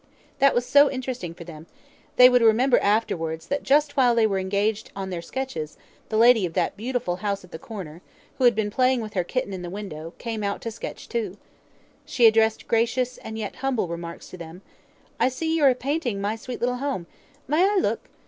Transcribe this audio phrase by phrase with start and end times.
[0.39, 1.67] That was so interesting for them:
[2.15, 5.77] they would remember afterwards that just while they were engaged on their sketches,
[6.09, 8.01] the lady of that beautiful house at the corner,
[8.39, 11.37] who had been playing with her kitten in the window, came out to sketch too.
[12.03, 14.63] She addressed gracious and yet humble remarks to them:
[15.19, 17.05] "I see you are painting my sweet little home.
[17.47, 18.09] May I look?